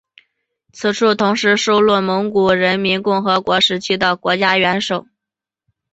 [0.73, 5.05] 此处同时收录蒙古人民共和国时期的国家元首。